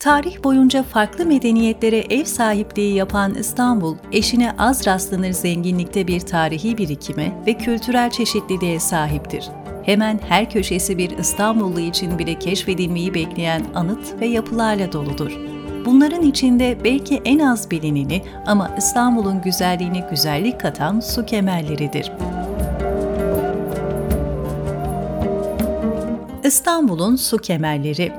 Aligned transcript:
Tarih 0.00 0.44
boyunca 0.44 0.82
farklı 0.82 1.26
medeniyetlere 1.26 1.98
ev 1.98 2.24
sahipliği 2.24 2.94
yapan 2.94 3.34
İstanbul, 3.34 3.96
eşine 4.12 4.52
az 4.58 4.86
rastlanır 4.86 5.32
zenginlikte 5.32 6.06
bir 6.06 6.20
tarihi 6.20 6.78
birikime 6.78 7.32
ve 7.46 7.54
kültürel 7.54 8.10
çeşitliliğe 8.10 8.80
sahiptir. 8.80 9.48
Hemen 9.82 10.20
her 10.28 10.50
köşesi 10.50 10.98
bir 10.98 11.10
İstanbullu 11.18 11.80
için 11.80 12.18
bile 12.18 12.38
keşfedilmeyi 12.38 13.14
bekleyen 13.14 13.64
anıt 13.74 14.20
ve 14.20 14.26
yapılarla 14.26 14.92
doludur. 14.92 15.32
Bunların 15.86 16.22
içinde 16.22 16.78
belki 16.84 17.22
en 17.24 17.38
az 17.38 17.70
bilineni 17.70 18.22
ama 18.46 18.74
İstanbul'un 18.78 19.42
güzelliğine 19.42 20.06
güzellik 20.10 20.60
katan 20.60 21.00
su 21.00 21.26
kemerleridir. 21.26 22.12
İstanbul'un 26.44 27.16
su 27.16 27.38
kemerleri 27.38 28.12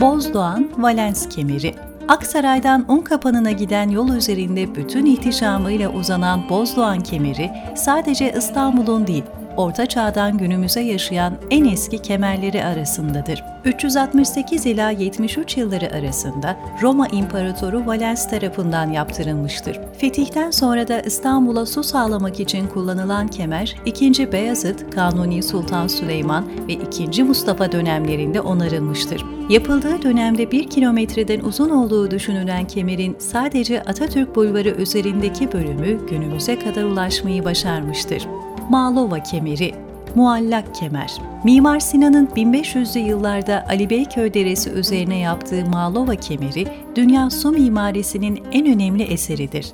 Bozdoğan 0.00 0.68
Valens 0.78 1.28
Kemeri. 1.28 1.74
Aksaray'dan 2.08 2.84
Unkapanı'na 2.88 3.50
giden 3.50 3.88
yol 3.88 4.08
üzerinde 4.08 4.74
bütün 4.74 5.06
ihtişamıyla 5.06 5.92
uzanan 5.92 6.48
Bozdoğan 6.48 7.00
Kemeri 7.00 7.50
sadece 7.76 8.32
İstanbul'un 8.32 9.06
değil, 9.06 9.24
Orta 9.58 9.86
Çağ'dan 9.86 10.38
günümüze 10.38 10.80
yaşayan 10.80 11.34
en 11.50 11.64
eski 11.64 11.98
kemerleri 11.98 12.64
arasındadır. 12.64 13.44
368 13.64 14.66
ila 14.66 14.90
73 14.90 15.56
yılları 15.56 15.94
arasında 15.94 16.56
Roma 16.82 17.08
İmparatoru 17.08 17.86
Valens 17.86 18.30
tarafından 18.30 18.90
yaptırılmıştır. 18.90 19.80
Fetihten 19.98 20.50
sonra 20.50 20.88
da 20.88 21.00
İstanbul'a 21.00 21.66
su 21.66 21.84
sağlamak 21.84 22.40
için 22.40 22.66
kullanılan 22.68 23.28
kemer, 23.28 23.76
2. 23.86 24.32
Beyazıt, 24.32 24.90
Kanuni 24.90 25.42
Sultan 25.42 25.86
Süleyman 25.86 26.68
ve 26.68 26.72
2. 26.72 27.22
Mustafa 27.22 27.72
dönemlerinde 27.72 28.40
onarılmıştır. 28.40 29.24
Yapıldığı 29.48 30.02
dönemde 30.02 30.50
1 30.52 30.70
kilometreden 30.70 31.40
uzun 31.40 31.70
olduğu 31.70 32.10
düşünülen 32.10 32.66
kemerin 32.66 33.16
sadece 33.18 33.82
Atatürk 33.82 34.36
Bulvarı 34.36 34.68
üzerindeki 34.68 35.52
bölümü 35.52 36.06
günümüze 36.06 36.58
kadar 36.58 36.82
ulaşmayı 36.82 37.44
başarmıştır. 37.44 38.28
Mağlova 38.68 39.22
kemeri, 39.22 39.74
muallak 40.14 40.74
kemer. 40.74 41.12
Mimar 41.44 41.80
Sinan'ın 41.80 42.26
1500'lü 42.26 42.98
yıllarda 42.98 43.66
Ali 43.68 43.90
Beyköy 43.90 44.34
Deresi 44.34 44.70
üzerine 44.70 45.18
yaptığı 45.18 45.66
Mağlova 45.66 46.14
kemeri, 46.14 46.68
dünya 46.94 47.30
su 47.30 47.50
mimarisinin 47.50 48.42
en 48.52 48.66
önemli 48.66 49.02
eseridir. 49.02 49.72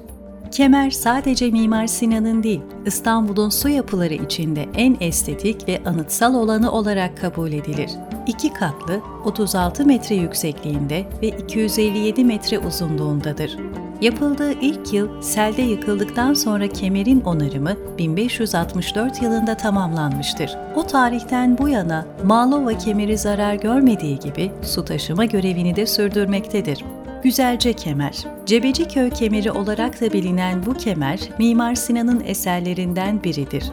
Kemer 0.51 0.91
sadece 0.91 1.51
Mimar 1.51 1.87
Sinan'ın 1.87 2.43
değil, 2.43 2.61
İstanbul'un 2.87 3.49
su 3.49 3.69
yapıları 3.69 4.15
içinde 4.15 4.67
en 4.77 4.97
estetik 5.01 5.69
ve 5.69 5.81
anıtsal 5.87 6.35
olanı 6.35 6.73
olarak 6.73 7.17
kabul 7.17 7.53
edilir. 7.53 7.91
İki 8.27 8.53
katlı, 8.53 9.01
36 9.25 9.87
metre 9.87 10.15
yüksekliğinde 10.15 11.07
ve 11.23 11.29
257 11.29 12.25
metre 12.25 12.59
uzunluğundadır. 12.59 13.57
Yapıldığı 14.05 14.53
ilk 14.53 14.93
yıl 14.93 15.23
selde 15.23 15.63
yıkıldıktan 15.63 16.35
sonra 16.35 16.69
kemerin 16.69 17.21
onarımı 17.21 17.77
1564 17.99 19.23
yılında 19.23 19.57
tamamlanmıştır. 19.57 20.51
O 20.75 20.87
tarihten 20.87 21.59
bu 21.59 21.69
yana 21.69 22.07
Malova 22.25 22.79
kemeri 22.79 23.19
zarar 23.19 23.55
görmediği 23.55 24.19
gibi 24.19 24.53
su 24.63 24.85
taşıma 24.85 25.25
görevini 25.25 25.77
de 25.77 25.87
sürdürmektedir. 25.87 26.85
Güzelce 27.23 27.73
Kemer 27.73 28.15
Cebeciköy 28.47 29.11
kemeri 29.11 29.53
olarak 29.53 30.01
da 30.01 30.13
bilinen 30.13 30.67
bu 30.67 30.75
kemer, 30.75 31.21
Mimar 31.39 31.75
Sinan'ın 31.75 32.21
eserlerinden 32.21 33.25
biridir. 33.25 33.65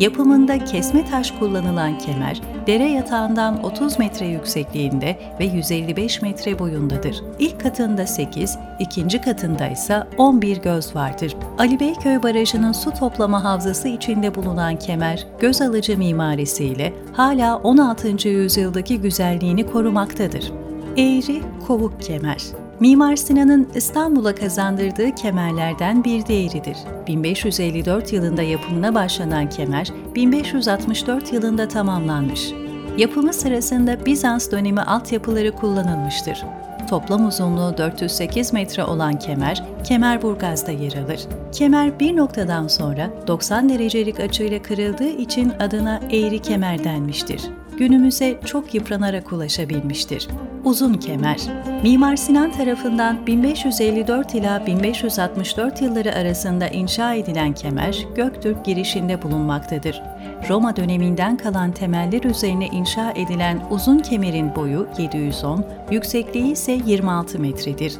Yapımında 0.00 0.64
kesme 0.64 1.04
taş 1.04 1.30
kullanılan 1.30 1.98
kemer, 1.98 2.40
dere 2.66 2.88
yatağından 2.88 3.64
30 3.64 3.98
metre 3.98 4.26
yüksekliğinde 4.26 5.18
ve 5.40 5.44
155 5.44 6.22
metre 6.22 6.58
boyundadır. 6.58 7.22
İlk 7.38 7.60
katında 7.60 8.06
8, 8.06 8.58
ikinci 8.78 9.20
katında 9.20 9.66
ise 9.66 10.02
11 10.18 10.56
göz 10.56 10.96
vardır. 10.96 11.36
Ali 11.58 11.80
Beyköy 11.80 12.22
Barajı'nın 12.22 12.72
su 12.72 12.90
toplama 12.90 13.44
havzası 13.44 13.88
içinde 13.88 14.34
bulunan 14.34 14.76
kemer, 14.76 15.26
göz 15.40 15.62
alıcı 15.62 15.98
mimarisiyle 15.98 16.92
hala 17.12 17.56
16. 17.56 18.28
yüzyıldaki 18.28 19.00
güzelliğini 19.00 19.66
korumaktadır. 19.66 20.52
Eğri 20.96 21.42
Kovuk 21.66 22.02
Kemer 22.02 22.63
Mimar 22.80 23.16
Sinan'ın 23.16 23.68
İstanbul'a 23.74 24.34
kazandırdığı 24.34 25.14
kemerlerden 25.14 26.04
bir 26.04 26.26
diğeridir. 26.26 26.76
1554 27.06 28.12
yılında 28.12 28.42
yapımına 28.42 28.94
başlanan 28.94 29.48
kemer, 29.48 29.88
1564 30.14 31.32
yılında 31.32 31.68
tamamlanmış. 31.68 32.52
Yapımı 32.98 33.32
sırasında 33.32 34.06
Bizans 34.06 34.50
dönemi 34.50 34.82
altyapıları 34.82 35.52
kullanılmıştır. 35.52 36.44
Toplam 36.90 37.26
uzunluğu 37.26 37.78
408 37.78 38.52
metre 38.52 38.84
olan 38.84 39.18
kemer, 39.18 39.62
Kemerburgaz'da 39.84 40.72
yer 40.72 40.92
alır. 40.92 41.20
Kemer 41.52 42.00
bir 42.00 42.16
noktadan 42.16 42.68
sonra 42.68 43.10
90 43.26 43.68
derecelik 43.68 44.20
açıyla 44.20 44.62
kırıldığı 44.62 45.08
için 45.08 45.52
adına 45.60 46.00
eğri 46.10 46.38
kemer 46.38 46.84
denmiştir 46.84 47.40
günümüze 47.78 48.40
çok 48.44 48.74
yıpranarak 48.74 49.32
ulaşabilmiştir. 49.32 50.28
Uzun 50.64 50.94
kemer 50.94 51.40
Mimar 51.82 52.16
Sinan 52.16 52.52
tarafından 52.52 53.26
1554 53.26 54.34
ila 54.34 54.66
1564 54.66 55.82
yılları 55.82 56.14
arasında 56.14 56.68
inşa 56.68 57.14
edilen 57.14 57.52
kemer, 57.52 58.06
Göktürk 58.14 58.64
girişinde 58.64 59.22
bulunmaktadır. 59.22 60.02
Roma 60.48 60.76
döneminden 60.76 61.36
kalan 61.36 61.72
temeller 61.72 62.22
üzerine 62.22 62.66
inşa 62.66 63.10
edilen 63.10 63.62
uzun 63.70 63.98
kemerin 63.98 64.54
boyu 64.56 64.86
710, 64.98 65.64
yüksekliği 65.90 66.52
ise 66.52 66.80
26 66.86 67.38
metredir. 67.38 67.94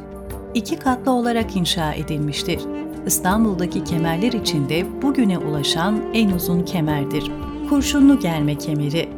İki 0.53 0.79
katlı 0.79 1.11
olarak 1.11 1.55
inşa 1.55 1.93
edilmiştir. 1.93 2.59
İstanbul'daki 3.05 3.83
kemerler 3.83 4.33
içinde 4.33 5.01
bugüne 5.01 5.37
ulaşan 5.37 6.01
en 6.13 6.29
uzun 6.29 6.63
kemerdir. 6.63 7.31
Kurşunlu 7.69 8.19
germe 8.19 8.55
kemeri 8.57 9.09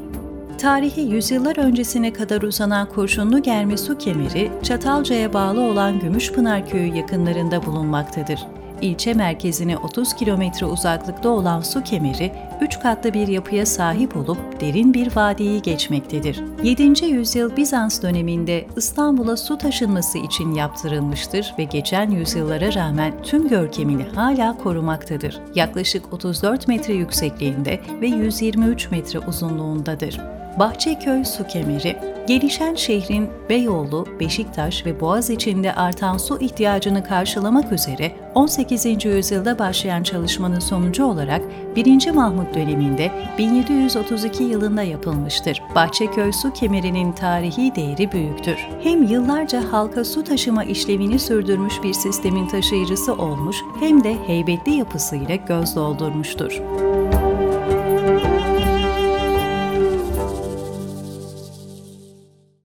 Tarihi 0.57 1.01
yüzyıllar 1.01 1.57
öncesine 1.57 2.13
kadar 2.13 2.41
uzanan 2.41 2.89
kurşunlu 2.89 3.41
germe 3.41 3.77
su 3.77 3.97
kemeri, 3.97 4.51
Çatalca'ya 4.63 5.33
bağlı 5.33 5.61
olan 5.61 5.99
Gümüşpınar 5.99 6.69
köyü 6.69 6.95
yakınlarında 6.95 7.65
bulunmaktadır. 7.65 8.39
İlçe 8.81 9.13
merkezine 9.13 9.77
30 9.77 10.13
kilometre 10.13 10.65
uzaklıkta 10.65 11.29
olan 11.29 11.61
su 11.61 11.83
kemeri, 11.83 12.31
üç 12.61 12.79
katlı 12.79 13.13
bir 13.13 13.27
yapıya 13.27 13.65
sahip 13.65 14.17
olup 14.17 14.61
derin 14.61 14.93
bir 14.93 15.15
vadiyi 15.15 15.61
geçmektedir. 15.61 16.43
7. 16.63 17.05
yüzyıl 17.05 17.57
Bizans 17.57 18.01
döneminde 18.01 18.67
İstanbul'a 18.75 19.37
su 19.37 19.57
taşınması 19.57 20.17
için 20.17 20.53
yaptırılmıştır 20.53 21.53
ve 21.59 21.63
geçen 21.63 22.11
yüzyıllara 22.11 22.73
rağmen 22.73 23.13
tüm 23.23 23.47
görkemini 23.47 24.03
hala 24.03 24.57
korumaktadır. 24.57 25.39
Yaklaşık 25.55 26.13
34 26.13 26.67
metre 26.67 26.93
yüksekliğinde 26.93 27.79
ve 28.01 28.07
123 28.07 28.91
metre 28.91 29.19
uzunluğundadır. 29.19 30.36
Bahçeköy 30.59 31.25
Su 31.25 31.47
Kemeri 31.47 32.17
Gelişen 32.27 32.75
şehrin 32.75 33.29
Beyoğlu, 33.49 34.05
Beşiktaş 34.19 34.85
ve 34.85 34.99
Boğaz 34.99 35.29
içinde 35.29 35.73
artan 35.73 36.17
su 36.17 36.39
ihtiyacını 36.39 37.03
karşılamak 37.03 37.71
üzere 37.71 38.11
18. 38.35 39.05
yüzyılda 39.05 39.59
başlayan 39.59 40.03
çalışmanın 40.03 40.59
sonucu 40.59 41.05
olarak 41.05 41.41
1. 41.75 42.11
Mahmut 42.11 42.55
döneminde 42.55 43.11
1732 43.37 44.43
yılında 44.43 44.83
yapılmıştır. 44.83 45.61
Bahçeköy 45.75 46.31
Su 46.31 46.53
Kemeri'nin 46.53 47.11
tarihi 47.11 47.75
değeri 47.75 48.11
büyüktür. 48.11 48.57
Hem 48.83 49.03
yıllarca 49.03 49.71
halka 49.71 50.05
su 50.05 50.23
taşıma 50.23 50.63
işlevini 50.63 51.19
sürdürmüş 51.19 51.83
bir 51.83 51.93
sistemin 51.93 52.47
taşıyıcısı 52.47 53.13
olmuş 53.13 53.57
hem 53.79 54.03
de 54.03 54.15
heybetli 54.27 54.75
yapısıyla 54.75 55.35
göz 55.35 55.75
doldurmuştur. 55.75 56.61